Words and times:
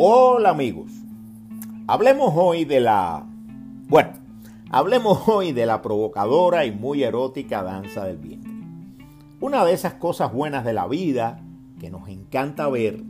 Hola 0.00 0.50
amigos, 0.50 0.92
hablemos 1.88 2.32
hoy 2.36 2.64
de 2.64 2.78
la... 2.78 3.26
Bueno, 3.88 4.10
hablemos 4.70 5.26
hoy 5.26 5.50
de 5.50 5.66
la 5.66 5.82
provocadora 5.82 6.64
y 6.64 6.70
muy 6.70 7.02
erótica 7.02 7.64
danza 7.64 8.04
del 8.04 8.18
vientre. 8.18 8.52
Una 9.40 9.64
de 9.64 9.72
esas 9.72 9.94
cosas 9.94 10.32
buenas 10.32 10.64
de 10.64 10.72
la 10.72 10.86
vida 10.86 11.40
que 11.80 11.90
nos 11.90 12.08
encanta 12.08 12.68
ver, 12.68 13.02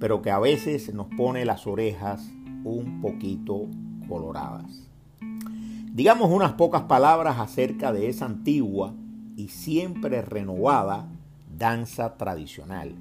pero 0.00 0.22
que 0.22 0.30
a 0.30 0.38
veces 0.38 0.94
nos 0.94 1.08
pone 1.08 1.44
las 1.44 1.66
orejas 1.66 2.26
un 2.64 3.02
poquito 3.02 3.66
coloradas. 4.08 4.88
Digamos 5.92 6.30
unas 6.30 6.52
pocas 6.52 6.84
palabras 6.84 7.40
acerca 7.40 7.92
de 7.92 8.08
esa 8.08 8.24
antigua 8.24 8.94
y 9.36 9.48
siempre 9.48 10.22
renovada 10.22 11.08
danza 11.58 12.16
tradicional 12.16 12.94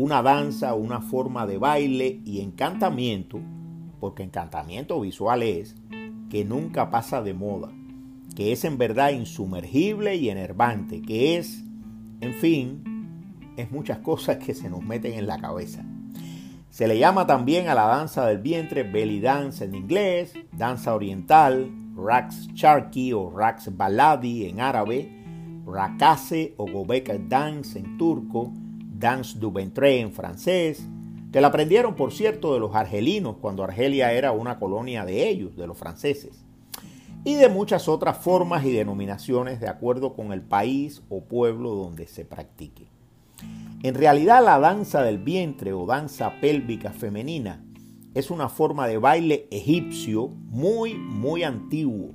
una 0.00 0.22
danza, 0.22 0.72
una 0.72 1.02
forma 1.02 1.46
de 1.46 1.58
baile 1.58 2.22
y 2.24 2.40
encantamiento, 2.40 3.38
porque 4.00 4.22
encantamiento 4.22 4.98
visual 4.98 5.42
es 5.42 5.76
que 6.30 6.42
nunca 6.42 6.90
pasa 6.90 7.20
de 7.20 7.34
moda, 7.34 7.70
que 8.34 8.50
es 8.52 8.64
en 8.64 8.78
verdad 8.78 9.10
insumergible 9.10 10.16
y 10.16 10.30
enervante, 10.30 11.02
que 11.02 11.36
es, 11.36 11.62
en 12.22 12.32
fin, 12.32 13.42
es 13.58 13.70
muchas 13.70 13.98
cosas 13.98 14.38
que 14.38 14.54
se 14.54 14.70
nos 14.70 14.82
meten 14.82 15.12
en 15.12 15.26
la 15.26 15.38
cabeza. 15.38 15.84
Se 16.70 16.88
le 16.88 16.98
llama 16.98 17.26
también 17.26 17.68
a 17.68 17.74
la 17.74 17.84
danza 17.84 18.24
del 18.24 18.38
vientre 18.38 18.84
belly 18.84 19.20
dance 19.20 19.66
en 19.66 19.74
inglés, 19.74 20.32
danza 20.56 20.94
oriental, 20.94 21.70
raks 21.94 22.48
charki 22.54 23.12
o 23.12 23.28
raks 23.28 23.76
baladi 23.76 24.46
en 24.46 24.60
árabe, 24.62 25.10
rakase 25.66 26.54
o 26.56 26.64
gobeka 26.64 27.18
dance 27.18 27.78
en 27.78 27.98
turco, 27.98 28.50
Dance 29.00 29.38
du 29.38 29.50
Ventre 29.50 29.98
en 29.98 30.12
francés, 30.12 30.86
que 31.32 31.40
la 31.40 31.48
aprendieron, 31.48 31.96
por 31.96 32.12
cierto, 32.12 32.52
de 32.52 32.60
los 32.60 32.74
argelinos 32.74 33.36
cuando 33.40 33.64
Argelia 33.64 34.12
era 34.12 34.32
una 34.32 34.58
colonia 34.58 35.06
de 35.06 35.26
ellos, 35.26 35.56
de 35.56 35.66
los 35.66 35.78
franceses, 35.78 36.44
y 37.24 37.36
de 37.36 37.48
muchas 37.48 37.88
otras 37.88 38.18
formas 38.18 38.62
y 38.66 38.72
denominaciones 38.72 39.58
de 39.58 39.68
acuerdo 39.68 40.12
con 40.12 40.34
el 40.34 40.42
país 40.42 41.02
o 41.08 41.24
pueblo 41.24 41.70
donde 41.70 42.06
se 42.06 42.26
practique. 42.26 42.88
En 43.82 43.94
realidad 43.94 44.44
la 44.44 44.58
danza 44.58 45.02
del 45.02 45.16
vientre 45.16 45.72
o 45.72 45.86
danza 45.86 46.38
pélvica 46.42 46.92
femenina 46.92 47.64
es 48.12 48.30
una 48.30 48.50
forma 48.50 48.86
de 48.86 48.98
baile 48.98 49.48
egipcio 49.50 50.28
muy, 50.28 50.94
muy 50.94 51.42
antiguo, 51.42 52.12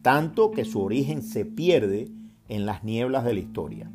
tanto 0.00 0.52
que 0.52 0.64
su 0.64 0.80
origen 0.80 1.20
se 1.20 1.44
pierde 1.44 2.08
en 2.48 2.64
las 2.64 2.82
nieblas 2.82 3.24
de 3.24 3.34
la 3.34 3.40
historia. 3.40 3.90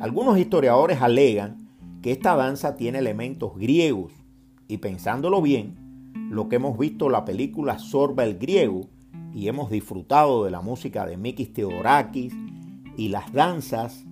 Algunos 0.00 0.38
historiadores 0.38 1.00
alegan 1.00 1.68
que 2.02 2.12
esta 2.12 2.34
danza 2.34 2.76
tiene 2.76 2.98
elementos 2.98 3.56
griegos 3.56 4.12
y 4.68 4.78
pensándolo 4.78 5.40
bien, 5.40 5.76
lo 6.30 6.48
que 6.48 6.56
hemos 6.56 6.78
visto 6.78 7.08
la 7.08 7.24
película 7.24 7.78
Sorba 7.78 8.24
el 8.24 8.38
griego 8.38 8.88
y 9.34 9.48
hemos 9.48 9.70
disfrutado 9.70 10.44
de 10.44 10.50
la 10.50 10.60
música 10.60 11.06
de 11.06 11.16
Mikis 11.16 11.52
Theodorakis 11.52 12.34
y 12.96 13.08
las 13.08 13.32
danzas 13.32 14.04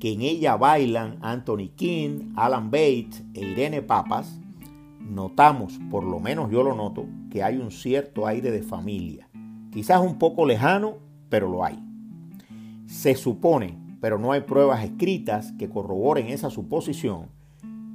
que 0.00 0.12
en 0.12 0.22
ella 0.22 0.56
bailan 0.56 1.18
Anthony 1.22 1.70
King, 1.74 2.32
Alan 2.36 2.70
Bates 2.70 3.22
e 3.34 3.40
Irene 3.40 3.82
Papas, 3.82 4.40
notamos, 5.00 5.78
por 5.90 6.04
lo 6.04 6.20
menos 6.20 6.50
yo 6.50 6.62
lo 6.62 6.74
noto, 6.74 7.06
que 7.30 7.42
hay 7.42 7.56
un 7.56 7.70
cierto 7.70 8.26
aire 8.26 8.50
de 8.50 8.62
familia. 8.62 9.28
Quizás 9.72 10.00
un 10.00 10.18
poco 10.18 10.46
lejano, 10.46 10.98
pero 11.28 11.48
lo 11.48 11.64
hay. 11.64 11.82
Se 12.86 13.14
supone 13.14 13.83
pero 14.04 14.18
no 14.18 14.32
hay 14.32 14.42
pruebas 14.42 14.84
escritas 14.84 15.52
que 15.52 15.70
corroboren 15.70 16.26
esa 16.26 16.50
suposición, 16.50 17.28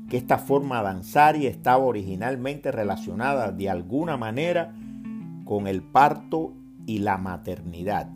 que 0.09 0.17
esta 0.17 0.39
forma 0.39 0.81
danzaria 0.81 1.47
estaba 1.47 1.85
originalmente 1.85 2.71
relacionada 2.71 3.51
de 3.51 3.69
alguna 3.69 4.17
manera 4.17 4.73
con 5.45 5.67
el 5.67 5.83
parto 5.83 6.53
y 6.87 6.97
la 6.97 7.19
maternidad, 7.19 8.09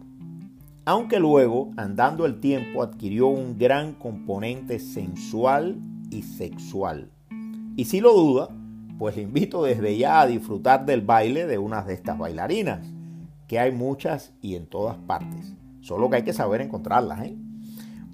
aunque 0.86 1.20
luego, 1.20 1.70
andando 1.78 2.26
el 2.26 2.40
tiempo, 2.40 2.82
adquirió 2.82 3.28
un 3.28 3.60
gran 3.60 3.94
componente 3.94 4.80
sensual 4.80 5.78
y 6.10 6.24
sexual. 6.24 7.12
Y 7.76 7.86
si 7.86 8.02
lo 8.02 8.16
duda, 8.16 8.50
pues 8.98 9.18
le 9.18 9.22
invito 9.22 9.62
desde 9.62 9.96
ya 10.00 10.22
a 10.22 10.26
disfrutar 10.26 10.88
del 10.88 11.02
baile 11.02 11.46
de 11.46 11.60
unas 11.60 11.86
de 11.86 11.94
estas 11.94 12.18
bailarinas, 12.18 12.92
que 13.48 13.60
hay 13.60 13.72
muchas 13.72 14.34
y 14.42 14.56
en 14.56 14.66
todas 14.66 14.98
partes. 14.98 15.54
Solo 15.82 16.10
que 16.10 16.16
hay 16.16 16.24
que 16.24 16.34
saber 16.34 16.62
encontrarlas, 16.62 17.26
¿eh? 17.26 17.38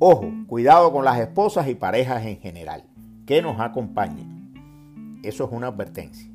Ojo, 0.01 0.31
cuidado 0.47 0.93
con 0.93 1.03
las 1.03 1.19
esposas 1.19 1.67
y 1.67 1.75
parejas 1.75 2.25
en 2.25 2.39
general, 2.39 2.85
que 3.25 3.41
nos 3.41 3.59
acompañen. 3.59 5.19
Eso 5.23 5.43
es 5.43 5.51
una 5.51 5.67
advertencia. 5.67 6.31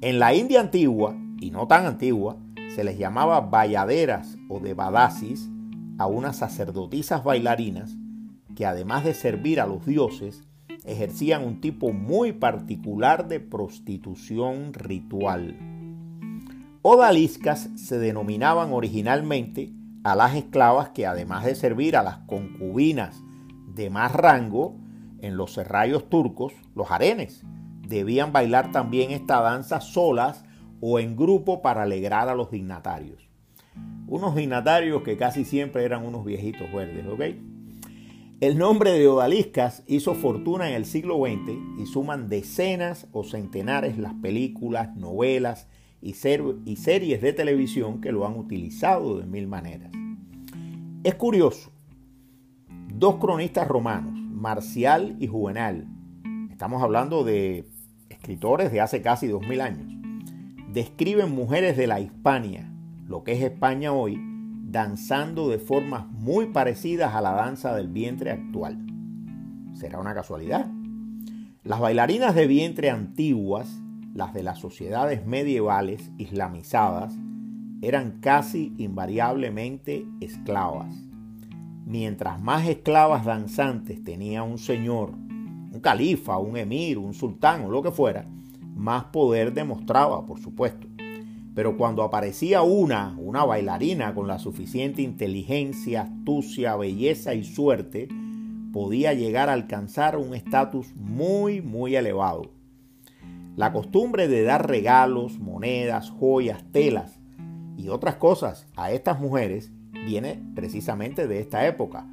En 0.00 0.20
la 0.20 0.34
India 0.34 0.60
antigua, 0.60 1.16
y 1.40 1.50
no 1.50 1.66
tan 1.66 1.84
antigua, 1.84 2.36
se 2.74 2.84
les 2.84 2.96
llamaba 2.96 3.40
bayaderas 3.40 4.38
o 4.48 4.60
devadasis 4.60 5.50
a 5.98 6.06
unas 6.06 6.36
sacerdotisas 6.36 7.24
bailarinas 7.24 7.96
que 8.54 8.66
además 8.66 9.04
de 9.04 9.14
servir 9.14 9.60
a 9.60 9.66
los 9.66 9.84
dioses, 9.84 10.42
ejercían 10.84 11.44
un 11.44 11.60
tipo 11.60 11.92
muy 11.92 12.32
particular 12.32 13.28
de 13.28 13.38
prostitución 13.40 14.72
ritual. 14.72 15.56
Odaliscas 16.82 17.68
se 17.74 17.98
denominaban 17.98 18.72
originalmente 18.72 19.72
a 20.06 20.14
las 20.14 20.36
esclavas 20.36 20.90
que 20.90 21.04
además 21.04 21.44
de 21.44 21.56
servir 21.56 21.96
a 21.96 22.02
las 22.04 22.18
concubinas 22.18 23.24
de 23.74 23.90
más 23.90 24.12
rango 24.12 24.76
en 25.20 25.36
los 25.36 25.54
serrallos 25.54 26.08
turcos, 26.08 26.52
los 26.76 26.92
harenes, 26.92 27.42
debían 27.88 28.32
bailar 28.32 28.70
también 28.70 29.10
esta 29.10 29.40
danza 29.40 29.80
solas 29.80 30.44
o 30.80 31.00
en 31.00 31.16
grupo 31.16 31.60
para 31.60 31.82
alegrar 31.82 32.28
a 32.28 32.36
los 32.36 32.52
dignatarios. 32.52 33.28
Unos 34.06 34.36
dignatarios 34.36 35.02
que 35.02 35.16
casi 35.16 35.44
siempre 35.44 35.82
eran 35.82 36.06
unos 36.06 36.24
viejitos 36.24 36.72
verdes, 36.72 37.04
¿ok? 37.08 37.22
El 38.40 38.58
nombre 38.58 38.92
de 38.92 39.08
odaliscas 39.08 39.82
hizo 39.88 40.14
fortuna 40.14 40.68
en 40.68 40.76
el 40.76 40.84
siglo 40.84 41.16
XX 41.18 41.80
y 41.80 41.86
suman 41.86 42.28
decenas 42.28 43.08
o 43.10 43.24
centenares 43.24 43.98
las 43.98 44.14
películas, 44.14 44.94
novelas 44.94 45.66
y, 46.06 46.76
series 46.76 47.20
de 47.20 47.32
televisión 47.32 48.00
que 48.00 48.12
lo 48.12 48.26
han 48.26 48.36
utilizado 48.36 49.18
de 49.18 49.26
mil 49.26 49.48
maneras. 49.48 49.90
Es 51.02 51.16
curioso, 51.16 51.72
dos 52.94 53.16
cronistas 53.16 53.66
romanos, 53.66 54.14
Marcial 54.14 55.16
y 55.18 55.26
Juvenal, 55.26 55.88
estamos 56.50 56.82
hablando 56.82 57.24
de 57.24 57.68
escritores 58.08 58.70
de 58.70 58.80
hace 58.80 59.02
casi 59.02 59.26
dos 59.26 59.46
mil 59.46 59.60
años, 59.60 59.86
describen 60.72 61.34
mujeres 61.34 61.76
de 61.76 61.88
la 61.88 62.00
Hispania, 62.00 62.70
lo 63.08 63.24
que 63.24 63.32
es 63.32 63.42
España 63.42 63.92
hoy, 63.92 64.20
danzando 64.68 65.48
de 65.48 65.58
formas 65.58 66.06
muy 66.06 66.46
parecidas 66.46 67.14
a 67.14 67.20
la 67.20 67.32
danza 67.32 67.74
del 67.74 67.88
vientre 67.88 68.30
actual. 68.30 68.78
¿Será 69.74 69.98
una 69.98 70.14
casualidad? 70.14 70.70
Las 71.64 71.80
bailarinas 71.80 72.34
de 72.34 72.46
vientre 72.46 72.90
antiguas 72.90 73.82
las 74.16 74.32
de 74.34 74.42
las 74.42 74.58
sociedades 74.58 75.26
medievales 75.26 76.10
islamizadas, 76.18 77.14
eran 77.82 78.20
casi 78.20 78.72
invariablemente 78.78 80.06
esclavas. 80.20 80.92
Mientras 81.84 82.40
más 82.40 82.66
esclavas 82.66 83.24
danzantes 83.24 84.02
tenía 84.02 84.42
un 84.42 84.58
señor, 84.58 85.10
un 85.10 85.80
califa, 85.80 86.38
un 86.38 86.56
emir, 86.56 86.98
un 86.98 87.14
sultán 87.14 87.64
o 87.64 87.70
lo 87.70 87.82
que 87.82 87.92
fuera, 87.92 88.26
más 88.74 89.04
poder 89.04 89.52
demostraba, 89.52 90.26
por 90.26 90.40
supuesto. 90.40 90.88
Pero 91.54 91.76
cuando 91.76 92.02
aparecía 92.02 92.62
una, 92.62 93.16
una 93.18 93.44
bailarina 93.44 94.14
con 94.14 94.26
la 94.26 94.38
suficiente 94.38 95.02
inteligencia, 95.02 96.02
astucia, 96.02 96.76
belleza 96.76 97.34
y 97.34 97.44
suerte, 97.44 98.08
podía 98.72 99.14
llegar 99.14 99.48
a 99.48 99.54
alcanzar 99.54 100.18
un 100.18 100.34
estatus 100.34 100.94
muy, 100.96 101.62
muy 101.62 101.96
elevado. 101.96 102.55
La 103.56 103.72
costumbre 103.72 104.28
de 104.28 104.42
dar 104.42 104.68
regalos, 104.68 105.38
monedas, 105.38 106.10
joyas, 106.10 106.62
telas 106.72 107.18
y 107.78 107.88
otras 107.88 108.16
cosas 108.16 108.66
a 108.76 108.92
estas 108.92 109.18
mujeres 109.18 109.72
viene 110.04 110.42
precisamente 110.54 111.26
de 111.26 111.40
esta 111.40 111.66
época 111.66 112.06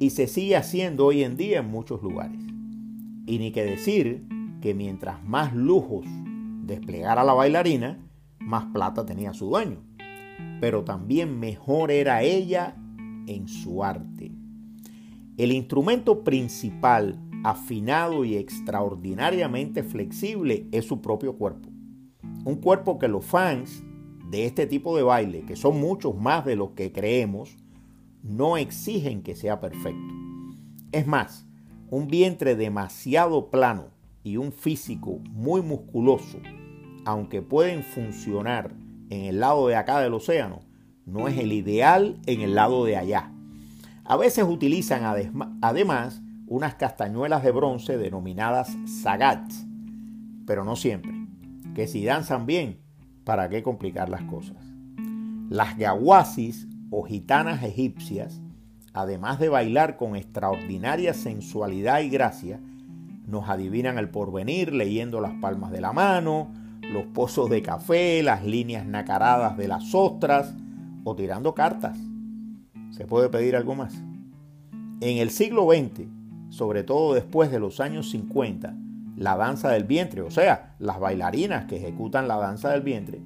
y 0.00 0.10
se 0.10 0.26
sigue 0.26 0.56
haciendo 0.56 1.06
hoy 1.06 1.22
en 1.22 1.36
día 1.36 1.60
en 1.60 1.70
muchos 1.70 2.02
lugares. 2.02 2.40
Y 3.26 3.38
ni 3.38 3.52
que 3.52 3.64
decir 3.64 4.26
que 4.60 4.74
mientras 4.74 5.22
más 5.22 5.54
lujos 5.54 6.04
desplegara 6.64 7.22
la 7.22 7.32
bailarina, 7.32 8.04
más 8.40 8.64
plata 8.72 9.06
tenía 9.06 9.32
su 9.34 9.46
dueño. 9.46 9.78
Pero 10.60 10.82
también 10.82 11.38
mejor 11.38 11.92
era 11.92 12.22
ella 12.22 12.74
en 13.28 13.46
su 13.46 13.84
arte. 13.84 14.32
El 15.36 15.52
instrumento 15.52 16.24
principal 16.24 17.20
afinado 17.44 18.24
y 18.24 18.36
extraordinariamente 18.36 19.82
flexible 19.82 20.66
es 20.72 20.86
su 20.86 21.00
propio 21.00 21.36
cuerpo. 21.36 21.68
Un 22.44 22.56
cuerpo 22.56 22.98
que 22.98 23.08
los 23.08 23.24
fans 23.24 23.82
de 24.30 24.46
este 24.46 24.66
tipo 24.66 24.96
de 24.96 25.02
baile, 25.02 25.42
que 25.42 25.56
son 25.56 25.80
muchos 25.80 26.16
más 26.16 26.44
de 26.44 26.56
los 26.56 26.70
que 26.70 26.92
creemos, 26.92 27.56
no 28.22 28.56
exigen 28.56 29.22
que 29.22 29.36
sea 29.36 29.60
perfecto. 29.60 30.14
Es 30.92 31.06
más, 31.06 31.46
un 31.90 32.08
vientre 32.08 32.56
demasiado 32.56 33.50
plano 33.50 33.88
y 34.22 34.36
un 34.36 34.52
físico 34.52 35.20
muy 35.30 35.62
musculoso 35.62 36.38
aunque 37.08 37.40
pueden 37.40 37.84
funcionar 37.84 38.74
en 39.08 39.24
el 39.24 39.40
lado 39.40 39.66
de 39.66 39.76
acá 39.76 39.98
del 40.00 40.12
océano, 40.12 40.60
no 41.06 41.26
es 41.26 41.38
el 41.38 41.52
ideal 41.54 42.20
en 42.26 42.42
el 42.42 42.54
lado 42.54 42.84
de 42.84 42.98
allá. 42.98 43.32
A 44.04 44.18
veces 44.18 44.44
utilizan 44.46 45.04
además 45.62 46.20
unas 46.48 46.74
castañuelas 46.74 47.42
de 47.42 47.50
bronce 47.52 47.98
denominadas 47.98 48.76
sagats, 49.02 49.66
pero 50.46 50.64
no 50.64 50.76
siempre. 50.76 51.12
Que 51.74 51.86
si 51.86 52.04
danzan 52.04 52.46
bien, 52.46 52.80
¿para 53.24 53.48
qué 53.48 53.62
complicar 53.62 54.08
las 54.08 54.22
cosas? 54.22 54.56
Las 55.50 55.76
gawasis 55.76 56.66
o 56.90 57.04
gitanas 57.04 57.62
egipcias, 57.62 58.40
además 58.94 59.38
de 59.38 59.50
bailar 59.50 59.96
con 59.96 60.16
extraordinaria 60.16 61.12
sensualidad 61.12 62.00
y 62.00 62.08
gracia, 62.08 62.60
nos 63.26 63.48
adivinan 63.50 63.98
el 63.98 64.08
porvenir 64.08 64.72
leyendo 64.72 65.20
las 65.20 65.34
palmas 65.34 65.70
de 65.70 65.82
la 65.82 65.92
mano, 65.92 66.50
los 66.90 67.04
pozos 67.06 67.50
de 67.50 67.60
café, 67.60 68.22
las 68.22 68.44
líneas 68.44 68.86
nacaradas 68.86 69.58
de 69.58 69.68
las 69.68 69.94
ostras 69.94 70.54
o 71.04 71.14
tirando 71.14 71.54
cartas. 71.54 71.98
¿Se 72.90 73.04
puede 73.04 73.28
pedir 73.28 73.54
algo 73.54 73.74
más? 73.74 73.94
En 75.00 75.18
el 75.18 75.30
siglo 75.30 75.68
XX, 75.70 76.17
sobre 76.50 76.82
todo 76.82 77.14
después 77.14 77.50
de 77.50 77.60
los 77.60 77.80
años 77.80 78.10
50, 78.10 78.74
la 79.16 79.36
danza 79.36 79.70
del 79.70 79.84
vientre, 79.84 80.22
o 80.22 80.30
sea, 80.30 80.74
las 80.78 81.00
bailarinas 81.00 81.66
que 81.66 81.76
ejecutan 81.76 82.28
la 82.28 82.36
danza 82.36 82.70
del 82.70 82.82
vientre, 82.82 83.20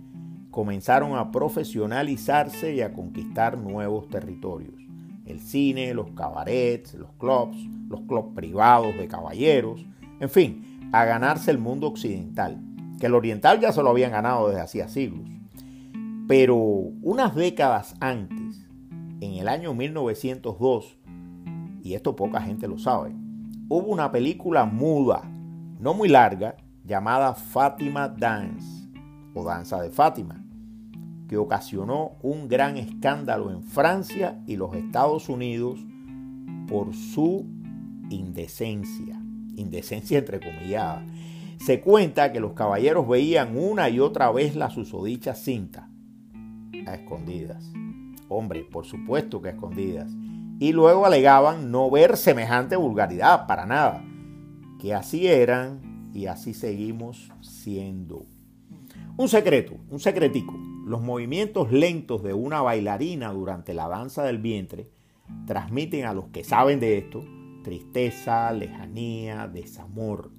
comenzaron 0.50 1.16
a 1.16 1.30
profesionalizarse 1.30 2.74
y 2.74 2.80
a 2.80 2.92
conquistar 2.92 3.58
nuevos 3.58 4.08
territorios. 4.08 4.74
El 5.26 5.40
cine, 5.40 5.94
los 5.94 6.10
cabarets, 6.10 6.94
los 6.94 7.12
clubs, 7.12 7.56
los 7.88 8.00
clubs 8.02 8.34
privados 8.34 8.96
de 8.96 9.08
caballeros, 9.08 9.84
en 10.20 10.30
fin, 10.30 10.90
a 10.92 11.04
ganarse 11.04 11.50
el 11.50 11.58
mundo 11.58 11.86
occidental 11.86 12.60
que 13.02 13.06
el 13.06 13.16
oriental 13.16 13.58
ya 13.58 13.72
se 13.72 13.82
lo 13.82 13.90
habían 13.90 14.12
ganado 14.12 14.46
desde 14.46 14.60
hacía 14.60 14.86
siglos. 14.86 15.28
Pero 16.28 16.54
unas 16.56 17.34
décadas 17.34 17.96
antes, 17.98 18.64
en 19.20 19.34
el 19.34 19.48
año 19.48 19.74
1902, 19.74 20.98
y 21.82 21.94
esto 21.94 22.14
poca 22.16 22.40
gente 22.40 22.68
lo 22.68 22.78
sabe, 22.78 23.12
hubo 23.68 23.86
una 23.86 24.12
película 24.12 24.64
muda, 24.64 25.22
no 25.80 25.94
muy 25.94 26.08
larga, 26.08 26.56
llamada 26.84 27.34
Fátima 27.34 28.08
Dance 28.08 28.88
o 29.34 29.44
Danza 29.44 29.80
de 29.80 29.90
Fátima, 29.90 30.44
que 31.28 31.36
ocasionó 31.36 32.12
un 32.22 32.48
gran 32.48 32.76
escándalo 32.76 33.50
en 33.50 33.62
Francia 33.62 34.42
y 34.46 34.56
los 34.56 34.74
Estados 34.74 35.28
Unidos 35.28 35.80
por 36.68 36.94
su 36.94 37.46
indecencia, 38.10 39.20
indecencia 39.56 40.18
entrecomillada. 40.18 41.04
Se 41.58 41.80
cuenta 41.80 42.32
que 42.32 42.40
los 42.40 42.52
caballeros 42.52 43.08
veían 43.08 43.56
una 43.56 43.88
y 43.88 44.00
otra 44.00 44.30
vez 44.30 44.56
la 44.56 44.70
susodicha 44.70 45.34
cinta, 45.34 45.88
a 46.86 46.94
escondidas. 46.94 47.72
Hombre, 48.28 48.64
por 48.64 48.84
supuesto 48.84 49.40
que 49.40 49.48
a 49.48 49.52
escondidas. 49.52 50.12
Y 50.58 50.72
luego 50.72 51.06
alegaban 51.06 51.70
no 51.70 51.90
ver 51.90 52.16
semejante 52.16 52.76
vulgaridad, 52.76 53.46
para 53.46 53.66
nada. 53.66 54.04
Que 54.80 54.94
así 54.94 55.26
eran 55.26 56.10
y 56.14 56.26
así 56.26 56.54
seguimos 56.54 57.30
siendo. 57.40 58.26
Un 59.16 59.28
secreto, 59.28 59.76
un 59.90 60.00
secretico. 60.00 60.54
Los 60.86 61.02
movimientos 61.02 61.70
lentos 61.72 62.22
de 62.22 62.34
una 62.34 62.60
bailarina 62.60 63.32
durante 63.32 63.74
la 63.74 63.88
danza 63.88 64.22
del 64.22 64.38
vientre 64.38 64.90
transmiten 65.46 66.04
a 66.04 66.14
los 66.14 66.28
que 66.28 66.44
saben 66.44 66.80
de 66.80 66.98
esto 66.98 67.24
tristeza, 67.62 68.52
lejanía, 68.52 69.48
desamor. 69.48 70.30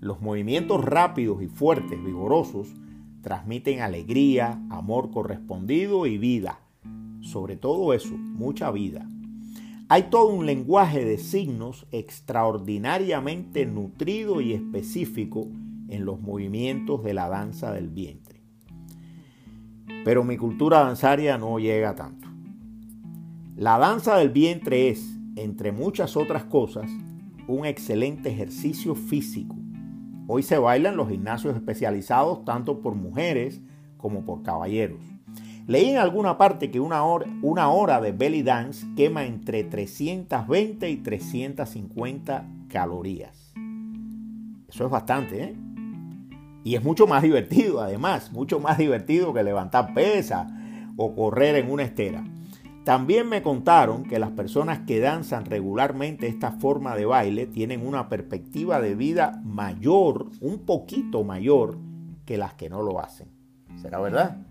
Los 0.00 0.20
movimientos 0.20 0.84
rápidos 0.84 1.42
y 1.42 1.48
fuertes, 1.48 2.02
vigorosos, 2.02 2.74
transmiten 3.22 3.80
alegría, 3.80 4.60
amor 4.70 5.10
correspondido 5.10 6.06
y 6.06 6.18
vida. 6.18 6.60
Sobre 7.20 7.56
todo 7.56 7.92
eso, 7.92 8.16
mucha 8.16 8.70
vida. 8.70 9.06
Hay 9.88 10.04
todo 10.04 10.28
un 10.28 10.46
lenguaje 10.46 11.04
de 11.04 11.18
signos 11.18 11.86
extraordinariamente 11.92 13.66
nutrido 13.66 14.40
y 14.40 14.52
específico 14.52 15.48
en 15.88 16.04
los 16.04 16.20
movimientos 16.20 17.04
de 17.04 17.14
la 17.14 17.28
danza 17.28 17.72
del 17.72 17.88
vientre. 17.88 18.42
Pero 20.04 20.24
mi 20.24 20.36
cultura 20.36 20.80
danzaria 20.80 21.38
no 21.38 21.58
llega 21.58 21.94
tanto. 21.94 22.28
La 23.56 23.78
danza 23.78 24.16
del 24.16 24.30
vientre 24.30 24.88
es, 24.88 25.18
entre 25.36 25.72
muchas 25.72 26.16
otras 26.16 26.44
cosas, 26.44 26.90
un 27.46 27.64
excelente 27.64 28.30
ejercicio 28.30 28.94
físico 28.94 29.56
Hoy 30.28 30.42
se 30.42 30.58
baila 30.58 30.88
en 30.88 30.96
los 30.96 31.08
gimnasios 31.08 31.54
especializados 31.54 32.44
tanto 32.44 32.80
por 32.80 32.96
mujeres 32.96 33.62
como 33.96 34.24
por 34.24 34.42
caballeros. 34.42 34.98
Leí 35.66 35.90
en 35.90 35.98
alguna 35.98 36.38
parte 36.38 36.70
que 36.70 36.78
una 36.78 37.02
hora, 37.04 38.00
de 38.00 38.12
belly 38.12 38.42
dance 38.42 38.86
quema 38.94 39.24
entre 39.24 39.64
320 39.64 40.88
y 40.88 40.96
350 40.98 42.46
calorías. 42.68 43.52
Eso 44.68 44.84
es 44.84 44.90
bastante, 44.90 45.42
¿eh? 45.42 45.56
Y 46.62 46.76
es 46.76 46.84
mucho 46.84 47.08
más 47.08 47.22
divertido, 47.22 47.80
además, 47.80 48.32
mucho 48.32 48.60
más 48.60 48.78
divertido 48.78 49.34
que 49.34 49.42
levantar 49.42 49.92
pesas 49.92 50.52
o 50.96 51.14
correr 51.14 51.56
en 51.56 51.70
una 51.70 51.82
estera. 51.82 52.24
También 52.84 53.28
me 53.28 53.42
contaron 53.42 54.04
que 54.04 54.20
las 54.20 54.30
personas 54.30 54.80
que 54.86 55.00
danzan 55.00 55.46
regularmente 55.46 56.28
esta 56.28 56.52
forma 56.52 56.94
de 56.94 57.06
baile 57.06 57.46
tienen 57.46 57.84
una 57.84 58.08
perspectiva 58.08 58.80
de 58.80 58.94
vida 58.94 59.42
mayor, 59.44 60.30
un 60.40 60.60
poquito 60.60 61.24
mayor 61.24 61.78
que 62.24 62.38
las 62.38 62.54
que 62.54 62.70
no 62.70 62.82
lo 62.82 63.00
hacen. 63.00 63.28
¿Será 63.82 63.98
verdad? 63.98 64.46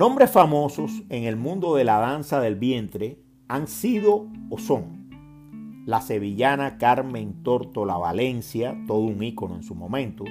Nombres 0.00 0.30
famosos 0.30 1.02
en 1.10 1.24
el 1.24 1.36
mundo 1.36 1.74
de 1.74 1.84
la 1.84 1.98
danza 1.98 2.40
del 2.40 2.54
vientre 2.54 3.22
han 3.48 3.68
sido 3.68 4.28
o 4.48 4.56
son 4.56 5.10
la 5.84 6.00
sevillana 6.00 6.78
Carmen 6.78 7.42
Tortola 7.42 7.98
Valencia, 7.98 8.74
todo 8.86 9.00
un 9.00 9.22
ícono 9.22 9.56
en 9.56 9.62
su 9.62 9.74
momento, 9.74 10.24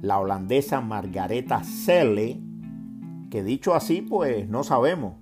la 0.00 0.18
holandesa 0.18 0.80
Margareta 0.80 1.62
Selle, 1.62 2.40
que 3.30 3.44
dicho 3.44 3.76
así, 3.76 4.02
pues 4.02 4.48
no 4.48 4.64
sabemos. 4.64 5.14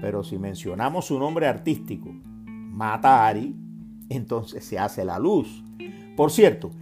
Pero 0.00 0.24
si 0.24 0.36
mencionamos 0.36 1.04
su 1.04 1.20
nombre 1.20 1.46
artístico, 1.46 2.10
Mata 2.12 3.24
Ari, 3.24 3.54
entonces 4.08 4.64
se 4.64 4.80
hace 4.80 5.04
la 5.04 5.20
luz. 5.20 5.62
Por 6.16 6.32
cierto, 6.32 6.72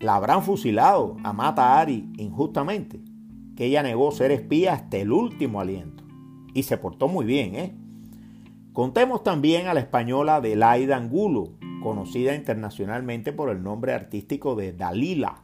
la 0.00 0.16
habrán 0.16 0.42
fusilado 0.42 1.18
a 1.22 1.32
Mata 1.32 1.78
Ari 1.78 2.10
injustamente, 2.16 3.00
ella 3.66 3.82
negó 3.82 4.10
ser 4.12 4.30
espía 4.30 4.74
hasta 4.74 4.96
el 4.98 5.12
último 5.12 5.60
aliento. 5.60 6.04
Y 6.54 6.64
se 6.64 6.76
portó 6.76 7.08
muy 7.08 7.24
bien, 7.24 7.54
¿eh? 7.54 7.74
Contemos 8.72 9.22
también 9.22 9.66
a 9.66 9.74
la 9.74 9.80
española 9.80 10.40
Delaida 10.40 10.96
Angulo, 10.96 11.54
conocida 11.82 12.34
internacionalmente 12.34 13.32
por 13.32 13.50
el 13.50 13.62
nombre 13.62 13.92
artístico 13.92 14.54
de 14.54 14.72
Dalila. 14.72 15.42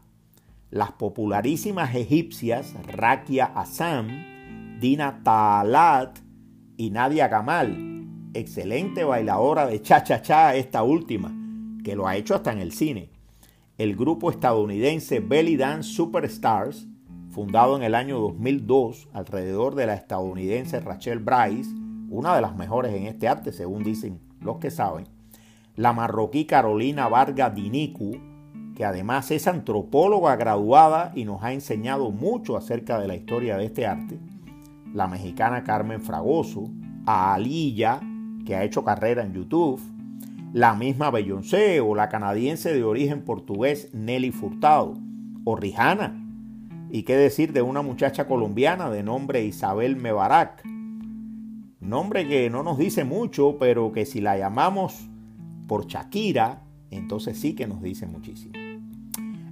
Las 0.70 0.92
popularísimas 0.92 1.94
egipcias 1.94 2.74
Rakia 2.86 3.46
Assam 3.46 4.08
Dina 4.80 5.22
Talat 5.22 6.18
y 6.76 6.90
Nadia 6.90 7.28
Gamal, 7.28 8.04
excelente 8.34 9.04
bailadora 9.04 9.66
de 9.66 9.80
cha-cha-cha 9.80 10.54
esta 10.54 10.82
última, 10.82 11.34
que 11.82 11.96
lo 11.96 12.06
ha 12.06 12.16
hecho 12.16 12.34
hasta 12.34 12.52
en 12.52 12.58
el 12.58 12.72
cine. 12.72 13.10
El 13.78 13.96
grupo 13.96 14.30
estadounidense 14.30 15.20
Belly 15.20 15.56
Dance 15.56 15.94
Superstars, 15.94 16.86
fundado 17.36 17.76
en 17.76 17.82
el 17.82 17.94
año 17.94 18.18
2002 18.18 19.10
alrededor 19.12 19.74
de 19.74 19.84
la 19.84 19.92
estadounidense 19.92 20.80
Rachel 20.80 21.18
Bryce, 21.18 21.70
una 22.08 22.34
de 22.34 22.40
las 22.40 22.56
mejores 22.56 22.94
en 22.94 23.02
este 23.02 23.28
arte 23.28 23.52
según 23.52 23.84
dicen 23.84 24.20
los 24.40 24.56
que 24.56 24.70
saben, 24.70 25.06
la 25.74 25.92
marroquí 25.92 26.46
Carolina 26.46 27.08
Varga 27.08 27.50
Dinicu, 27.50 28.16
que 28.74 28.86
además 28.86 29.30
es 29.32 29.46
antropóloga 29.48 30.34
graduada 30.36 31.12
y 31.14 31.26
nos 31.26 31.42
ha 31.42 31.52
enseñado 31.52 32.10
mucho 32.10 32.56
acerca 32.56 32.98
de 32.98 33.06
la 33.06 33.16
historia 33.16 33.58
de 33.58 33.66
este 33.66 33.86
arte, 33.86 34.18
la 34.94 35.06
mexicana 35.06 35.62
Carmen 35.62 36.00
Fragoso, 36.00 36.70
a 37.04 37.34
Alilla, 37.34 38.00
que 38.46 38.56
ha 38.56 38.64
hecho 38.64 38.82
carrera 38.82 39.22
en 39.22 39.34
YouTube, 39.34 39.78
la 40.54 40.74
misma 40.74 41.10
Beyoncé 41.10 41.82
o 41.82 41.94
la 41.94 42.08
canadiense 42.08 42.72
de 42.72 42.82
origen 42.82 43.26
portugués 43.26 43.90
Nelly 43.92 44.30
Furtado, 44.30 44.94
o 45.44 45.54
Rihanna, 45.54 46.25
y 46.90 47.02
qué 47.02 47.16
decir 47.16 47.52
de 47.52 47.62
una 47.62 47.82
muchacha 47.82 48.26
colombiana 48.26 48.90
de 48.90 49.02
nombre 49.02 49.44
Isabel 49.44 49.96
Mebarak, 49.96 50.64
nombre 51.80 52.26
que 52.28 52.50
no 52.50 52.62
nos 52.62 52.78
dice 52.78 53.04
mucho, 53.04 53.56
pero 53.58 53.92
que 53.92 54.06
si 54.06 54.20
la 54.20 54.38
llamamos 54.38 55.08
por 55.66 55.86
Shakira, 55.86 56.62
entonces 56.90 57.38
sí 57.38 57.54
que 57.54 57.66
nos 57.66 57.82
dice 57.82 58.06
muchísimo. 58.06 58.54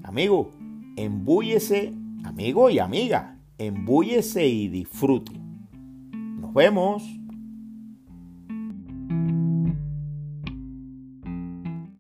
Amigo, 0.03 0.53
embúyese, 0.97 1.93
amigo 2.25 2.71
y 2.71 2.79
amiga, 2.79 3.39
embúyese 3.59 4.47
y 4.47 4.69
disfrute. 4.69 5.33
Nos 6.13 6.55
vemos. 6.55 7.03